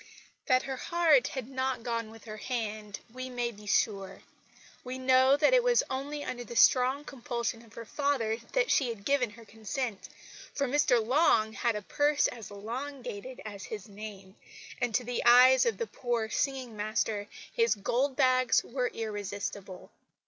[0.47, 4.23] That her heart had not gone with her hand we may be sure.
[4.83, 8.89] We know that it was only under the strong compulsion of her father that she
[8.89, 10.09] had given her consent;
[10.55, 14.35] for Mr Long had a purse as elongated as his name,
[14.81, 19.91] and to the eyes of the poor singing master his gold bags were irresistible.